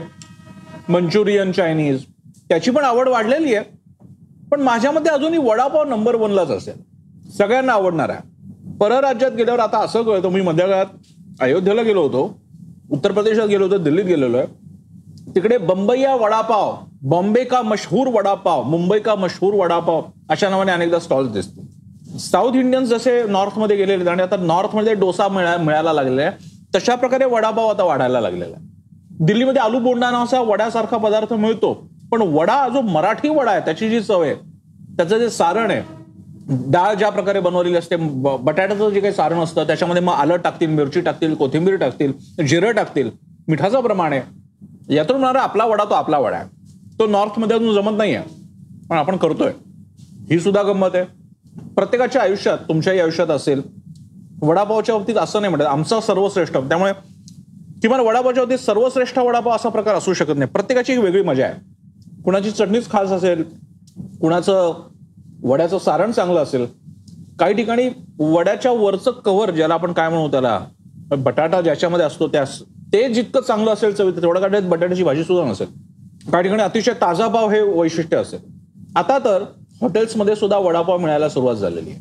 मंचुरियन 0.88 1.52
चायनीज 1.52 2.04
त्याची 2.48 2.70
पण 2.70 2.84
आवड 2.84 3.08
वाढलेली 3.08 3.54
आहे. 3.54 3.64
पण 4.50 4.60
माझ्यामध्ये 4.60 5.12
अजूनही 5.12 5.38
वडापाव 5.38 5.84
नंबर 5.84 6.14
वनलाच 6.14 6.50
असेल. 6.50 6.74
सगळ्यांना 7.30 7.72
आवडणार 7.72 8.08
आहे. 8.08 8.76
परराज्यात 8.76 9.32
गेल्यावर 9.32 9.60
आता 9.60 9.78
असं 9.78 10.02
कळतं 10.02 10.28
मी 10.28 10.40
मध्य 10.40 10.66
काळात 10.66 10.86
अयोध्येला 11.40 11.82
गेलो 11.82 12.02
होतो. 12.02 12.38
उत्तर 12.90 13.12
प्रदेशात 13.12 13.48
गेलो 13.48 13.64
होतो 13.64 13.78
दिल्लीत 13.78 14.04
गेलेलो 14.04 14.36
आहे. 14.36 14.46
तिकडे 15.34 15.56
बंबईया 15.58 16.14
वडापाव 16.14 16.74
बॉम्बे 17.02 17.42
का 17.44 17.60
मशहूर 17.62 18.08
वडापाव 18.08 18.62
मुंबई 18.62 18.98
का 18.98 19.14
मशहूर 19.14 19.54
वडापाव 19.54 20.02
अशा 20.30 20.48
नावाने 20.48 20.72
अनेकदा 20.72 20.98
स्टॉल्स 20.98 21.30
दिसतील 21.32 22.18
साऊथ 22.20 22.56
इंडियन्स 22.56 22.88
जसे 22.88 23.22
नॉर्थमध्ये 23.28 23.76
गेलेले 23.76 24.10
आणि 24.10 24.22
आता 24.22 24.36
नॉर्थमध्ये 24.36 24.94
डोसा 24.94 25.28
मिळायला 25.28 25.92
लागलेला 25.92 26.22
आहे 26.22 26.48
तशा 26.74 26.94
प्रकारे 26.94 27.24
वडापाव 27.24 27.68
आता 27.68 27.84
वाढायला 27.84 28.20
लागलेला 28.20 28.56
आहे. 28.56 28.68
दिल्लीमध्ये 29.24 29.62
आलू 29.62 29.78
बोंडा 29.78 30.10
नावाचा 30.10 30.40
वड्यासारखा 30.40 30.96
पदार्थ 30.96 31.32
मिळतो 31.32 31.72
पण 32.12 32.22
वडा 32.34 32.66
जो 32.68 32.80
मराठी 32.80 33.28
वडा 33.28 33.50
आहे 33.50 33.60
त्याची 33.60 33.88
जी 33.90 34.00
चव 34.00 34.22
आहे 34.22 34.34
त्याचं 34.96 35.18
जे 35.18 35.30
सारण 35.30 35.70
आहे 35.70 35.82
डाळ 36.72 36.94
ज्या 36.94 37.10
प्रकारे 37.10 37.40
बनवलेली 37.40 37.76
असते 37.76 37.96
बटाट्याचं 37.96 38.88
जे 38.90 39.00
काही 39.00 39.12
सारण 39.14 39.38
असतं 39.38 39.66
त्याच्यामध्ये 39.66 40.02
मग 40.02 40.12
आलं 40.12 40.36
टाकतील 40.36 40.68
मिरची 40.68 41.00
टाकतील 41.00 41.34
कोथिंबीर 41.34 41.76
टाकतील 41.76 42.12
जिरं 42.46 42.70
टाकतील 42.70 43.10
मिठाचं 43.48 43.80
प्रमाण 43.80 44.12
आहे 44.12 44.22
यातून 44.90 45.16
म्हणणारा 45.16 45.42
आपला 45.42 45.64
वडा 45.64 45.84
तो 45.84 45.94
आपला 45.94 46.18
वडा 46.18 46.36
आहे. 46.36 46.48
तो 46.98 47.06
नॉर्थमध्ये 47.06 47.56
अजून 47.56 47.74
जमत 47.74 47.96
नाही 47.96 48.14
आहे 48.14 48.86
पण 48.88 48.96
आपण 48.96 49.16
करतोय. 49.16 49.52
ही 50.30 50.38
सुद्धा 50.40 50.62
गंमत 50.62 50.94
आहे. 50.94 51.04
प्रत्येकाच्या 51.76 52.22
आयुष्यात 52.22 52.58
तुमच्याही 52.68 53.00
आयुष्यात 53.00 53.28
असेल 53.28 53.62
वडापावच्या 54.42 54.94
बाबतीत 54.94 55.16
असं 55.16 55.40
नाही 55.40 55.50
म्हणत. 55.50 55.66
आमचा 55.66 56.00
सर्वश्रेष्ठ. 56.00 56.56
त्यामुळे 56.58 56.92
किमान 57.82 58.00
वडापावच्या 58.00 58.42
बाबतीत 58.44 58.58
सर्वश्रेष्ठ 58.58 59.18
वडापाव 59.18 59.54
असा 59.54 59.68
प्रकार 59.68 59.94
असू 59.94 60.12
शकत 60.12 60.38
नाही. 60.38 60.50
प्रत्येकाची 60.50 60.92
एक 60.92 60.98
वेगळी 60.98 61.22
मजा 61.22 61.44
आहे. 61.44 62.22
कुणाची 62.24 62.50
चटणीच 62.50 62.90
खास 62.90 63.10
असेल 63.10 63.42
कुणाचं 64.20 64.72
वड्याचं 65.42 65.78
सारण 65.78 66.12
चांगलं 66.12 66.42
असेल 66.42 66.66
काही 67.38 67.54
ठिकाणी 67.54 67.88
वड्याच्या 68.18 68.72
वरचं 68.72 69.10
कव्हर 69.10 69.50
ज्याला 69.50 69.74
आपण 69.74 69.92
काय 69.92 70.08
म्हणू 70.08 70.28
त्याला 70.28 70.58
बटाटा 71.18 71.60
ज्याच्यामध्ये 71.60 72.06
असतो 72.06 72.28
त्या 72.28 72.44
ते 72.92 73.08
जितकं 73.14 73.40
चांगलं 73.40 73.70
असेल 73.70 73.94
चवीत 73.94 74.12
तेवढं 74.12 74.40
काढण्यात 74.40 74.62
बटाट्याची 74.62 75.02
भाजी 75.02 75.24
सुद्धा 75.24 75.50
नसेल. 75.50 75.66
काही 76.30 76.42
ठिकाणी 76.42 76.62
अतिशय 76.62 76.92
ताजा 76.92 77.28
पाव 77.28 77.50
हे 77.50 77.60
वैशिष्ट्य 77.60 78.16
असेल. 78.16 78.40
आता 78.96 79.18
तर 79.18 79.42
हॉटेल्समध्ये 79.80 80.36
सुद्धा 80.36 80.58
वडापाव 80.58 80.98
मिळायला 80.98 81.28
सुरुवात 81.28 81.54
झालेली 81.54 81.90
आहे. 81.90 82.00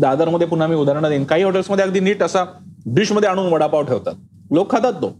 दादरमध्ये 0.00 0.46
पुन्हा 0.46 0.66
मी 0.66 0.74
उदाहरणं 0.74 1.08
देईन. 1.08 1.24
काही 1.24 1.42
हॉटेल्समध्ये 1.42 1.84
अगदी 1.84 2.00
नीट 2.00 2.22
असा 2.22 2.44
डिशमध्ये 2.86 3.28
आणून 3.28 3.52
वडापाव 3.52 3.82
ठेवतात. 3.82 4.14
लोक 4.50 4.70
खातात 4.70 4.92
तो. 4.92 5.16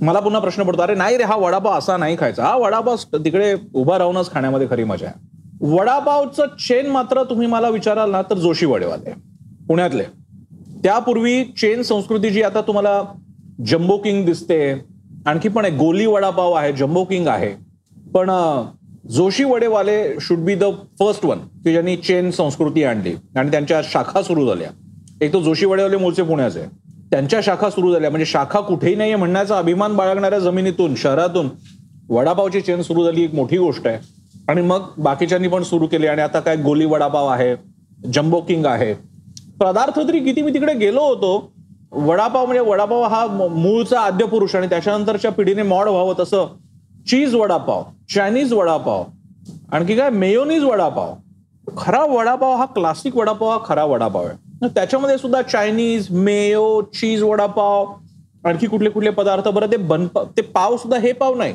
मला 0.00 0.20
पुन्हा 0.20 0.40
प्रश्न 0.40 0.62
पडतो 0.62 0.82
अरे 0.82 0.94
नाही 0.94 1.16
रे 1.16 1.22
हा 1.22 1.36
वडापाव 1.36 1.78
असा 1.78 1.96
नाही 1.96 2.16
खायचा. 2.18 2.44
हा 2.44 2.56
वडापाव 2.56 2.96
तिकडे 3.14 3.54
उभा 3.74 3.98
राहूनच 3.98 4.30
खाण्यामध्ये 4.30 4.66
खरी 4.70 4.84
मजा 4.84 5.06
आहे. 5.06 5.14
वडापावचं 5.66 6.46
चेन 6.46 6.86
मात्र 6.86 7.22
तुम्ही 7.22 7.46
मला 7.46 7.68
विचाराल 7.68 8.10
ना 8.10 8.22
तर 8.22 8.38
जोशी 8.38 8.66
वडेवाले. 8.66 9.12
पुण्यातले. 9.68 10.04
त्यापूर्वी 10.82 11.44
चेन 11.44 11.82
संस्कृती 11.82 12.30
जी 12.30 12.42
आता 12.42 12.60
तुम्हाला 12.60 13.02
जम्बो 13.66 13.96
किंग 13.96 14.26
दिसते. 14.26 14.72
आणखी 15.26 15.48
पण 15.48 15.64
आहे 15.64 15.76
गोली 15.76 16.06
वडापाव 16.06 16.52
आहे 16.52 16.72
जम्बो 16.72 17.04
किंग 17.04 17.26
आहे. 17.28 17.54
पण 18.14 18.30
Joshi 19.10 19.44
Vadewale 19.44 20.14
should 20.20 20.38
be 20.38 20.54
the 20.54 20.64
first 20.98 21.24
one 21.24 21.38
की 21.38 21.72
ज्यांनी 21.72 21.96
चेन 21.96 22.30
संस्कृती 22.30 22.84
आणली. 22.84 23.14
आणि 23.36 23.50
त्यांच्या 23.50 23.80
शाखा 23.84 24.22
सुरू 24.22 24.46
झाल्या. 24.46 24.68
एक 25.20 25.32
तो 25.32 25.40
जोशी 25.40 25.66
वडेवाले 25.66 25.96
मूळचे 25.96 26.22
पुण्याचे. 26.22 26.60
त्यांच्या 27.10 27.40
शाखा 27.42 27.70
सुरू 27.70 27.92
झाल्या. 27.92 28.10
म्हणजे 28.10 28.26
शाखा 28.26 28.60
कुठेही 28.60 28.94
नाहीये 28.94 29.16
म्हणण्याचा 29.16 29.58
अभिमान 29.58 29.96
बाळगणाऱ्या 29.96 30.38
जमिनीतून 30.38 30.94
शहरातून 30.94 31.48
वडापावची 32.08 32.60
चेन 32.60 32.82
सुरू 32.82 33.04
झाली 33.04 33.24
एक 33.24 33.34
मोठी 33.34 33.58
गोष्ट 33.58 33.86
आहे. 33.86 33.98
आणि 34.48 34.62
मग 34.62 34.82
बाकीच्यांनी 34.98 35.48
पण 35.48 35.62
सुरू 35.62 35.86
केली. 35.86 36.06
आणि 36.06 36.22
आता 36.22 36.40
काय 36.40 36.56
गोली 36.56 36.84
वडापाव 36.84 37.26
आहे 37.26 37.54
जम्बो 38.12 38.40
किंग 38.40 38.66
आहे. 38.66 38.94
पदार्थ 39.60 40.00
तरी 40.08 40.20
किती 40.20 40.42
मी 40.42 40.54
तिकडे 40.54 40.74
गेलो 40.74 41.00
होतो 41.00 41.53
वडापाव 41.94 42.46
म्हणजे 42.46 42.60
वडापाव 42.60 43.02
हा 43.04 43.26
मूळचा 43.26 44.00
आद्य 44.00 44.26
पुरुष 44.26 44.54
आणि 44.56 44.68
त्याच्यानंतरच्या 44.68 45.30
पिढीने 45.32 45.62
मॉड 45.62 45.88
व्हावं 45.88 46.14
तसं 46.18 46.46
चीज 47.10 47.34
वडापाव 47.34 47.82
चायनीज 48.14 48.52
वडापाव 48.52 49.04
आणखी 49.72 49.96
काय? 49.96 50.10
मेयोनीज 50.10 50.62
वडापाव. 50.64 51.14
खरा 51.76 52.02
वडापाव 52.04 52.54
हा 52.56 52.64
क्लासिक 52.64 53.16
वडापाव 53.16 53.50
हा 53.50 53.58
खरा 53.66 53.84
वडापाव 53.84 54.26
आहे. 54.26 54.68
त्याच्यामध्ये 54.74 55.18
सुद्धा 55.18 55.42
चायनीज 55.42 56.06
मेयो 56.10 56.80
चीज 56.94 57.22
वडापाव 57.22 57.92
आणखी 58.48 58.66
कुठले 58.66 58.90
कुठले 58.90 59.10
पदार्थ 59.10 59.48
बरं 59.48 59.70
ते 59.72 59.76
बन 59.76 60.06
ते 60.36 60.42
पाव 60.42 60.76
सुद्धा 60.76 60.98
हे 60.98 61.12
पाव 61.12 61.34
नाही. 61.34 61.54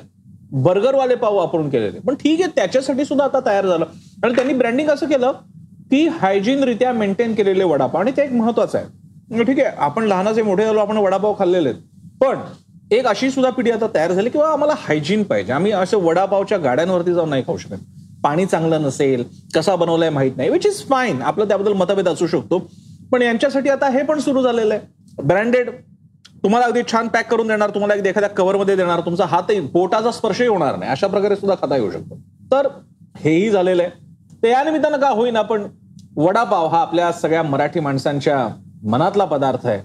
बर्गरवाले 0.51 1.15
पाव 1.15 1.36
वापरून 1.36 1.69
केलेले. 1.69 2.00
पण 2.00 2.15
ठीक 2.15 2.41
आहे 2.41 2.51
त्याच्यासाठी 2.55 3.05
सुद्धा 3.05 3.25
आता 3.25 3.39
तयार 3.46 3.65
झालं. 3.67 3.86
आणि 4.24 4.36
त्यांनी 4.36 4.53
ब्रँडिंग 4.53 4.89
असं 4.89 5.08
केलं 5.08 5.31
की 5.91 6.08
हायजीन 6.22 6.63
रित्या 6.63 6.93
मेंटेन 6.93 7.34
केलेले 7.36 7.63
वडापाव. 7.63 8.01
आणि 8.01 8.12
ते 8.17 8.24
एक 8.24 8.31
महत्वाचं 8.31 8.77
आहे. 8.77 8.88
म्हणजे 9.29 9.43
ठीक 9.43 9.63
आहे 9.63 9.75
आपण 9.77 10.03
लहानाचे 10.03 10.41
मोठे 10.41 10.65
झालो 10.65 10.79
आपण 10.79 10.98
वडापाव 10.98 11.33
खाल्लेले 11.39 11.69
आहेत. 11.69 11.81
पण 12.21 12.39
एक 12.91 13.07
अशी 13.07 13.29
सुद्धा 13.31 13.50
पिढी 13.51 13.71
आता 13.71 13.88
तयार 13.93 14.12
झाली 14.12 14.29
किंवा 14.29 14.51
आम्हाला 14.51 14.74
हायजीन 14.77 15.24
पाहिजे. 15.24 15.51
आम्ही 15.53 15.71
असे 15.71 15.98
वडापावच्या 15.98 16.57
गाड्यांवरती 16.57 17.13
जाऊन 17.13 17.29
नाही 17.29 17.43
खाऊ 17.48 17.57
शकत. 17.57 17.83
पाणी 18.24 18.45
चांगलं 18.45 18.81
नसेल 18.81 19.24
कसा 19.55 19.75
बनवलाय 19.75 20.09
माहीत 20.09 20.38
नाही 20.38 20.50
विच 20.50 20.65
इज 20.65 20.81
फाईन 20.89 21.21
आपलं 21.21 21.48
त्याबद्दल 21.48 21.74
मतभेद 21.74 22.07
असू 22.07 22.27
शकतो. 22.27 22.59
पण 23.12 23.21
यांच्यासाठी 23.21 23.69
आता 23.69 23.89
हे 23.89 24.03
पण 24.03 24.19
सुरू 24.19 24.41
झालेलं 24.41 24.74
आहे. 24.74 25.21
ब्रँडेड 25.24 25.69
तुम्हाला 26.43 26.65
अगदी 26.65 26.81
छान 26.91 27.07
पॅक 27.07 27.29
करून 27.31 27.48
देणार 27.48 27.69
तुम्हाला 27.69 27.95
एक 27.95 28.05
एखाद्या 28.05 28.29
कव्हरमध्ये 28.29 28.75
देणार 28.75 29.00
तुमचा 29.00 29.25
हातही 29.25 29.59
पोटाचा 29.59 30.12
स्पर्शही 30.12 30.48
होणार 30.48 30.75
नाही. 30.75 30.91
अशा 30.91 31.07
प्रकारे 31.07 31.36
सुद्धा 31.36 31.55
खाता 31.55 31.77
येऊ 31.77 31.91
शकतो. 31.91 32.19
तर 32.51 32.67
हेही 33.17 33.50
झालेलं 33.50 33.83
आहे. 33.83 33.91
तर 34.43 34.48
या 34.48 34.63
निमित्तानं 34.63 34.98
का 34.98 35.09
होईना 35.09 35.41
पण 35.41 35.67
वडापाव 36.15 36.67
हा 36.67 36.81
आपल्या 36.81 37.12
सगळ्या 37.12 37.43
मराठी 37.43 37.79
माणसांच्या 37.79 38.48
मनातला 38.83 39.25
पदार्थ 39.25 39.65
आहे. 39.67 39.81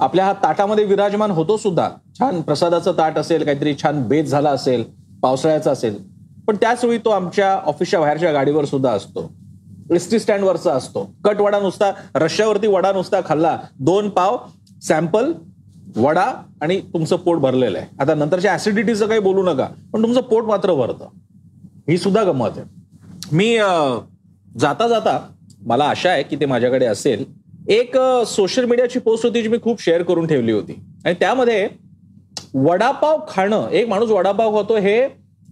आपल्या 0.00 0.24
हा 0.24 0.32
ताटामध्ये 0.32 0.84
विराजमान 0.84 1.30
होतो 1.30 1.56
सुद्धा. 1.56 1.88
छान 2.18 2.40
प्रसादाचं 2.40 2.92
ताट 2.92 3.18
असेल 3.18 3.44
काहीतरी 3.44 3.74
छान 3.82 4.02
बेत 4.08 4.24
झाला 4.24 4.50
असेल 4.50 4.84
पावसाळ्याचा 5.22 5.70
असेल. 5.70 5.96
पण 6.46 6.56
त्याच 6.56 6.84
वेळी 6.84 6.98
तो 6.98 7.10
आमच्या 7.10 7.52
ऑफिसच्या 7.56 8.00
बाहेरच्या 8.00 8.32
गाडीवर 8.32 8.64
सुद्धा 8.64 8.92
असतो. 8.92 9.30
एस 9.90 10.10
टी 10.10 10.18
स्टँडवरचा 10.18 10.72
असतो. 10.72 11.04
कट 11.24 11.40
वडा 11.40 11.58
नुसता 11.60 11.90
रश्यावरती 12.14 12.66
वडा 12.66 12.92
नुसता 12.92 13.20
खाल्ला 13.26 13.56
दोन 13.80 14.08
पाव 14.08 14.36
सॅम्पल 14.82 15.32
वडा 15.96 16.24
आणि 16.62 16.80
तुमचं 16.92 17.16
पोट 17.16 17.38
भरलेलं 17.38 17.78
आहे. 17.78 17.86
आता 18.00 18.14
नंतरच्या 18.14 18.54
ऍसिडिटीचं 18.54 19.06
काही 19.06 19.20
बोलू 19.20 19.42
नका 19.42 19.66
पण 19.92 20.02
तुमचं 20.02 20.20
पोट 20.20 20.44
मात्र 20.44 20.74
भरतं. 20.74 21.08
ही 21.88 21.98
सुद्धा 21.98 22.22
गंमत 22.24 22.50
आहे. 22.56 22.64
मी 23.32 23.56
जाता 24.58 24.88
जाता 24.88 25.18
मला 25.62 25.84
आशा 25.84 26.10
आहे 26.10 26.22
की 26.22 26.36
ते 26.36 26.46
माझ्याकडे 26.46 26.86
असेल. 26.86 27.24
एक 27.68 27.96
सोशल 28.26 28.64
मीडियाची 28.64 28.98
पोस्ट 28.98 29.26
होती 29.26 29.42
जी 29.42 29.48
मी 29.48 29.58
खूप 29.62 29.82
शेअर 29.82 30.02
करून 30.02 30.26
ठेवली 30.26 30.52
होती. 30.52 30.80
आणि 31.04 31.14
त्यामध्ये 31.20 31.68
वडापाव 32.54 33.18
खाणं 33.28 33.68
एक 33.68 33.88
माणूस 33.88 34.10
वडापाव 34.10 34.56
खातो 34.56 34.76
हे 34.76 35.00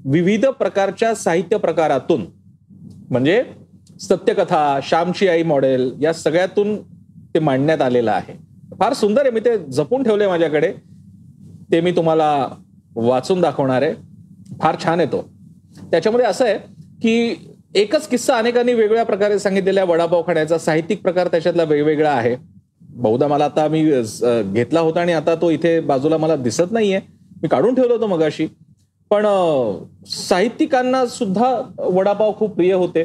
विविध 0.05 0.47
प्रकारच्या 0.47 1.15
साहित्य 1.15 1.57
प्रकारातून. 1.57 2.25
म्हणजे 3.11 3.43
सत्यकथा 4.01 4.79
श्यामची 4.83 5.29
आई 5.29 5.43
मॉडेल 5.43 5.93
या 6.01 6.13
सगळ्यातून 6.13 6.77
ते 7.35 7.39
मांडण्यात 7.39 7.83
आलेलं 7.83 8.11
आहे. 8.11 8.35
फार 8.79 8.93
सुंदर 8.93 9.23
आहे 9.23 9.31
मी 9.31 9.41
ते 9.41 9.57
जपून 9.73 10.03
ठेवले 10.03 10.27
माझ्याकडे. 10.27 10.73
ते 11.73 11.81
मी 11.81 11.93
तुम्हाला 11.93 12.49
वाचून 12.97 13.41
दाखवणार 13.41 13.83
आहे. 13.83 13.95
फार 14.61 14.77
छान 14.85 15.01
येतो 15.01 15.23
त्याच्यामध्ये 15.91 16.27
असं 16.27 16.45
आहे 16.45 16.59
की 17.03 17.35
एकच 17.75 18.07
किस्सा 18.09 18.37
अनेकांनी 18.37 18.73
वेगवेगळ्या 18.73 19.05
प्रकारे 19.05 19.39
सांगितलेला 19.39 19.81
आहे 19.81 19.91
वडापाव 19.91 20.23
खाण्याचा 20.27 20.59
साहित्यिक 20.59 21.03
प्रकार 21.03 21.29
त्याच्यातला 21.29 21.65
वेगवेगळा 21.65 22.11
आहे. 22.11 22.35
बहुधा 22.83 23.27
मला 23.29 23.45
आता 23.45 23.67
मी 23.69 23.83
घेतला 24.53 24.81
होता 24.81 25.01
आणि 25.01 25.13
आता 25.13 25.35
तो 25.43 25.51
इथे 25.51 25.79
बाजूला 25.81 26.17
मला 26.17 26.37
दिसत 26.37 26.73
नाहीये. 26.73 27.01
मी 27.43 27.49
काढून 27.49 27.75
ठेवलं 27.75 27.95
होतं 27.95 28.09
मगाशी. 28.09 28.47
पण 29.11 29.27
साहित्यिकांना 30.09 31.05
सुद्धा 31.07 31.55
वडापाव 31.79 32.33
खूप 32.39 32.55
प्रिय 32.55 32.73
होते. 32.73 33.05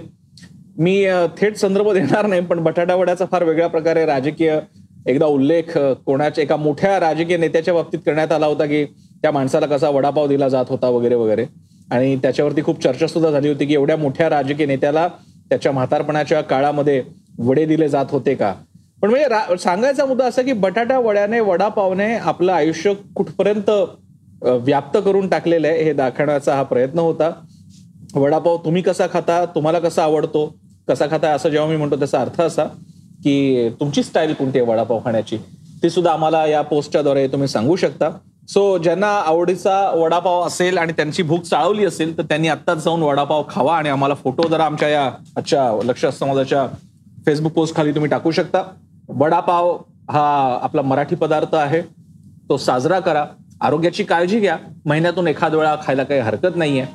मी 0.78 1.06
थेट 1.38 1.56
संदर्भ 1.58 1.92
देणार 1.94 2.26
नाही 2.26 2.42
पण 2.46 2.64
बटाटा 2.64 2.96
वड्याचा 2.96 3.26
फार 3.32 3.44
वेगळ्या 3.44 3.68
प्रकारे 3.70 4.06
राजकीय 4.06 4.60
एकदा 5.08 5.26
उल्लेख 5.26 5.78
कोणाच्या 6.06 6.44
एका 6.44 6.56
मोठ्या 6.56 7.00
राजकीय 7.00 7.38
नेत्याच्या 7.38 7.74
बाबतीत 7.74 8.00
करण्यात 8.06 8.32
आला 8.32 8.46
होता 8.46 8.66
की 8.66 8.84
त्या 9.22 9.32
माणसाला 9.32 9.66
कसा 9.66 9.90
वडापाव 9.90 10.28
दिला 10.28 10.50
जात 10.50 10.66
होता 10.70 10.90
वगैरे 10.90 11.16
वगैरे. 11.16 11.46
आणि 11.92 12.16
त्याच्यावरती 12.16 12.64
खूप 12.64 12.82
चर्चा 12.84 13.08
सुद्धा 13.08 13.30
झाली 13.32 13.48
होती 13.48 13.66
की 13.66 13.74
एवढ्या 13.74 13.98
मोठ्या 13.98 14.30
राजकीय 14.30 14.66
नेत्याला 14.66 15.08
त्याच्या 15.50 15.72
म्हातारपणाच्या 15.72 16.42
काळामध्ये 16.42 17.02
वडे 17.40 17.66
दिले 17.66 17.88
जात 17.90 18.06
होते 18.10 18.34
का? 18.36 18.54
पण 19.02 19.10
म्हणजे 19.10 19.58
सांगायचा 19.58 20.06
मुद्दा 20.06 20.26
असा 20.26 20.42
की 20.42 20.54
बटाटा 20.54 20.98
वड्याने 21.00 21.40
वडापावने 21.40 22.14
आपलं 22.16 22.52
आयुष्य 22.54 22.94
कुठपर्यंत 23.16 23.70
व्याप्त 24.44 24.98
करून 25.06 25.28
टाकलेलं 25.28 25.68
आहे 25.68 25.84
हे 25.84 25.94
दाखवण्याचा 25.94 26.56
हा 26.56 26.64
प्रयत्न 26.64 27.00
होता. 27.00 27.30
वडापाव 28.16 28.58
तुम्ही 28.58 28.82
कसा 28.82 29.06
खाता 29.14 29.44
तुम्हाला 29.46 29.80
कसा 29.80 30.04
आवडतो 30.04 30.46
कसा 30.88 31.06
खाता 31.12 31.32
असं 31.34 31.50
जेव्हा 31.50 31.70
मी 31.70 31.76
म्हणतो 31.76 31.96
त्याचा 31.96 32.22
अर्थ 32.22 32.42
असा 32.42 32.64
की 33.24 33.70
तुमची 33.80 34.04
स्टाईल 34.04 34.34
कोणती 34.34 34.60
आहे 34.60 34.68
वडापाव 34.68 35.00
खाण्याची? 35.06 35.38
ती 35.84 35.90
सुद्धा 35.90 36.12
आम्हाला 36.12 36.46
या 36.46 36.62
पोस्टच्याद्वारे 36.62 37.28
तुम्ही 37.28 37.48
सांगू 37.48 37.76
शकता. 37.76 38.10
सो 38.50 38.78
ज्यांना 38.78 39.08
आवडीचा 39.08 39.90
वडापाव 39.90 40.48
असेल 40.48 40.78
आणि 40.78 40.94
त्यांची 40.94 41.24
भूक 41.24 41.42
चाळवली 41.42 41.86
असेल 41.86 42.18
तर 42.18 42.24
त्यांनी 42.24 42.48
आत्ताच 42.48 42.84
जाऊन 42.84 43.02
वडापाव 43.02 43.44
खावा 43.50 43.78
आणि 43.78 43.90
आम्हाला 43.90 44.16
फोटो 44.16 44.48
जरा 44.48 44.66
आमच्या 44.66 44.90
या 44.90 45.12
आजच्या 45.38 45.86
लक्ष 45.86 46.06
समाजाच्या 46.06 46.68
फेसबुक 47.26 47.52
पोस्ट 47.52 47.76
खाली 47.76 47.92
तुम्ही 47.92 48.10
टाकू 48.10 48.32
शकता. 48.32 48.64
वडापाव 49.10 49.78
हा 50.10 50.60
आपला 50.62 50.82
मराठी 50.82 51.16
पदार्थ 51.16 51.56
आहे. 51.56 51.82
तो 52.50 52.58
साजरा 52.58 53.00
करा. 53.00 53.26
आरोग्याची 53.62 54.04
काळजी 54.04 54.40
घ्या. 54.40 54.58
महिन्यातून 54.86 55.28
एखाद 55.28 55.56
वेळा 55.56 55.76
खायला 55.76 56.04
काही 56.04 56.20
हरकत 56.20 56.56
नाहीये. 56.56 56.86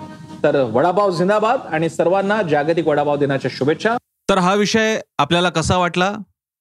तर 0.42 0.62
वडापाव 0.62 1.10
जिंदाबाद 1.10 1.60
आणि 1.72 1.88
सर्वांना 1.88 2.42
जागतिक 2.42 2.88
वडापाव 2.88 3.16
दिनाच्या 3.16 3.50
शुभेच्छा. 3.54 3.96
तर 4.28 4.38
हा 4.38 4.54
विषय 4.54 5.00
आपल्याला 5.18 5.50
कसा 5.50 5.76
वाटला? 5.76 6.12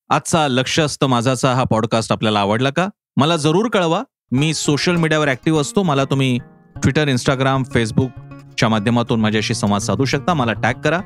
आजचा 0.08 0.48
लक्ष 0.48 0.80
असतं 0.80 1.06
माझाचा 1.06 1.52
हा 1.52 1.64
पॉडकास्ट 1.64 2.12
आपल्याला 2.12 2.40
आवडला 2.40 2.70
का? 2.70 2.88
मला 3.16 3.36
जरूर 3.36 3.68
कळवा. 3.68 4.02
मी 4.32 4.52
सोशल 4.54 4.96
मीडियावर 4.96 5.28
ॲक्टिव्ह 5.28 5.60
असतो. 5.60 5.82
मला 5.82 6.04
तुम्ही 6.04 6.38
ट्विटर 6.82 7.08
इंस्टाग्राम 7.08 7.62
फेसबुकच्या 7.74 8.68
माध्यमातून 8.68 9.20
माझ्याशी 9.20 9.54
संवाद 9.54 9.80
साधू 9.80 10.04
शकता. 10.04 10.34
मला 10.34 10.52
टॅग 10.52 10.74
करा. 10.74 11.00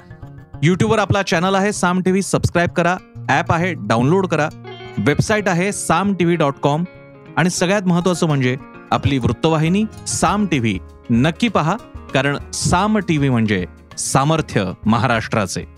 यूट्यूबवर 0.62 0.98
आपला 0.98 1.22
चॅनल 1.22 1.54
आहे. 1.54 1.72
साम 1.72 2.00
टी 2.00 2.10
व्ही 2.10 2.22
सबस्क्राईब 2.22 2.70
करा. 2.70 2.96
ॲप 3.28 3.52
आहे. 3.52 3.72
डाउनलोड 3.74 4.26
करा. 4.26 4.48
वेबसाईट 4.98 5.48
आहे 5.48 5.72
Saam 5.72 6.14
T 6.14 6.24
V 6.24 6.36
dot 6.36 6.54
com 6.62 6.84
आणि 7.36 7.50
सगळ्यात 7.50 7.82
महत्त्वाचं 7.82 8.26
म्हणजे 8.26 8.56
आपली 8.90 9.18
वृत्तवाहिनी 9.18 9.84
साम 10.06 10.46
टी 10.46 10.58
व्ही 10.58 10.78
नक्की 11.10 11.48
पहा 11.48 11.76
कारण 12.14 12.36
साम 12.52 12.98
टी 12.98 13.16
व्ही 13.18 13.28
म्हणजे 13.28 13.64
सामर्थ्य 13.98 14.64
महाराष्ट्राचे. 14.86 15.73